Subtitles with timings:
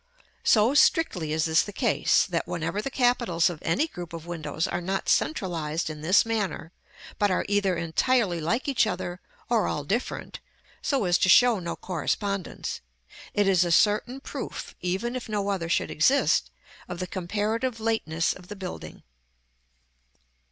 [0.43, 4.65] So strictly is this the case, that whenever the capitals of any group of windows
[4.65, 6.71] are not centralized in this manner,
[7.19, 10.39] but are either entirely like each other, or all different,
[10.81, 12.81] so as to show no correspondence,
[13.35, 16.49] it is a certain proof, even if no other should exist,
[16.87, 19.03] of the comparative lateness of the building.